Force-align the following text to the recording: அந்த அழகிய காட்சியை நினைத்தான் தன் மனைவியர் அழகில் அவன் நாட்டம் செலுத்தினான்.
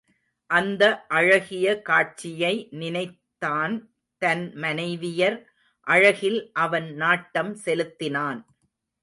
அந்த 0.49 0.83
அழகிய 1.07 1.81
காட்சியை 1.81 2.67
நினைத்தான் 2.71 3.75
தன் 4.21 4.43
மனைவியர் 4.55 5.37
அழகில் 5.87 6.39
அவன் 6.53 6.89
நாட்டம் 6.95 7.53
செலுத்தினான். 7.55 8.41